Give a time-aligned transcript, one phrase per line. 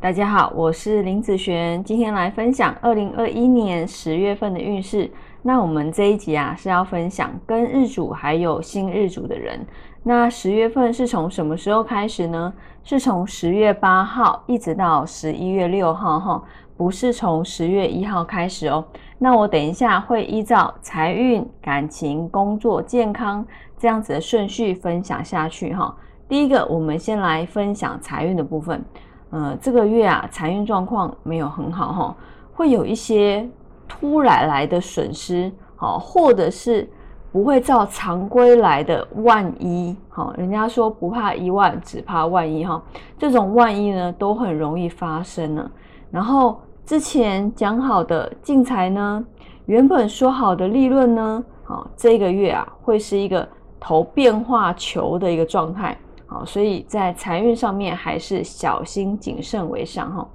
[0.00, 5.10] 大家好，我是林子璇，今天来分享二零二一年十月份的运势。
[5.40, 9.64] 那我们这一集啊是要分享跟日主还有新日主的人。
[10.02, 12.52] 那十月份是从什么时候开始呢？
[12.82, 16.42] 是从十月八号一直到十一月六号哈，
[16.76, 18.84] 不是从十月一号开始哦。
[19.18, 23.46] 那我等一下会依照财运、感情、工作、健康
[23.78, 25.94] 这样子的顺序分享下去哈。
[26.28, 28.84] 第一个，我们先来分享财运的部分。
[29.30, 32.16] 呃，这个月啊，财运状况没有很好哈，
[32.52, 33.48] 会有一些
[33.88, 36.88] 突然来的损失，好，或者是
[37.32, 42.82] 不会照常规来的万一，好，人家说不怕一万，只怕万一哈，
[43.18, 45.70] 这种万一呢，都很容易发生呢。
[46.10, 49.24] 然后之前讲好的进财呢，
[49.64, 53.48] 原本说好的利润呢，好，这个月啊，会是一个
[53.80, 55.96] 投变化球的一个状态。
[56.26, 60.28] 好，所以在财运上面还是小心谨慎为上哈。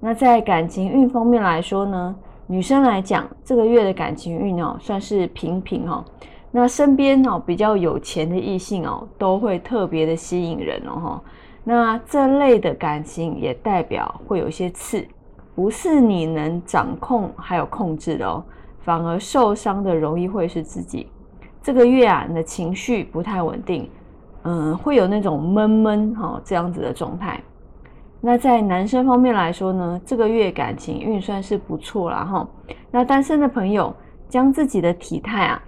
[0.00, 6.02] 那在感情运方面来说呢，女生来讲，这个月的感情运哦，算是平平哈。
[6.50, 11.20] 那身边哦比较有钱的异性哦，都会特别的吸引人哦。
[11.62, 15.06] 那这类的感情也代表会有些刺，
[15.58, 18.44] 不是你能掌控还有控制的哦，
[18.84, 21.08] 反而受伤的容易会是自己。
[21.60, 23.90] 这个月啊，你的情绪不太稳定。
[24.44, 27.40] 嗯，会有那种闷闷哈这样子的状态。
[28.20, 32.48] 那在男生方面来说呢，这个月感情运算是不错啦哈。
[32.88, 33.92] 那单身的朋友
[34.28, 35.62] 将自己的体态啊，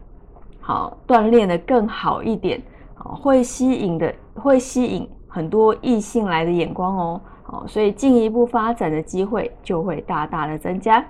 [0.60, 2.62] 好锻炼的更好一点，
[2.94, 7.20] 会吸引的会吸引很多异性来的眼光哦。
[7.52, 11.04] 哦，所以进一步发展的机会就会大大的增加。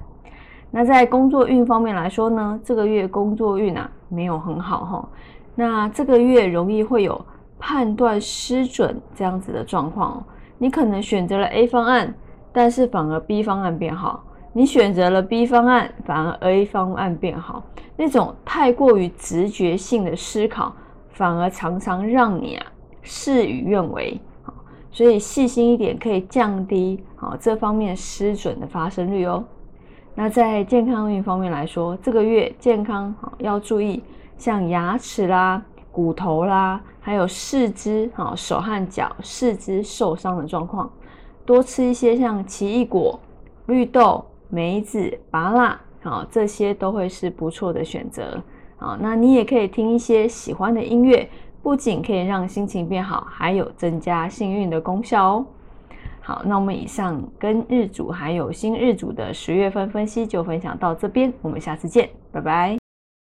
[0.70, 5.08] 那在工作运方面来说呢，这个月工作运啊没有很好哈。
[5.54, 7.20] 那这个月容易会有。
[7.62, 10.24] 判断失准这样子的状况哦，
[10.56, 12.14] 你可能选择了 A 方案，
[12.54, 14.18] 但是反而 B 方案变好；
[14.54, 17.62] 你选择了 B 方案，反而 A 方案变好。
[17.98, 20.74] 那种太过于直觉性的思考，
[21.10, 22.66] 反而常常让你啊
[23.02, 24.18] 事与愿违。
[24.90, 29.44] 所以细心一点可以降低好这方面失准的发生率哦。
[30.14, 34.02] 那在健康运方面来说，这个月健康要注意，
[34.36, 35.62] 像牙齿啦。
[35.92, 40.88] 骨头啦，还有四肢，哈，手和脚、四肢受伤的状况，
[41.44, 43.18] 多吃一些像奇异果、
[43.66, 48.40] 绿豆、梅子、芭辣，好，这些都会是不错的选择。
[48.76, 51.28] 好，那你也可以听一些喜欢的音乐，
[51.62, 55.46] 不仅可以让心情变好，还有增加幸运的功效哦。
[56.22, 62.79] 好，那我们以上跟日主还有新日主的十月份分析就分享到这边，我们下次见，拜拜。